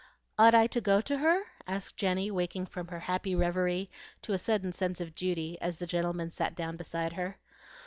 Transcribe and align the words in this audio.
"Ought 0.39 0.55
I 0.55 0.65
to 0.65 0.81
go 0.81 0.99
to 0.99 1.19
her?" 1.19 1.43
asked 1.67 1.95
Jenny, 1.95 2.31
waking 2.31 2.65
from 2.65 2.87
her 2.87 3.01
happy 3.01 3.35
reverie 3.35 3.87
to 4.23 4.33
a 4.33 4.39
sudden 4.39 4.73
sense 4.73 4.99
of 4.99 5.13
duty 5.13 5.61
as 5.61 5.77
the 5.77 5.85
gentleman 5.85 6.31
sat 6.31 6.55
down 6.55 6.75
beside 6.75 7.13
her. 7.13 7.37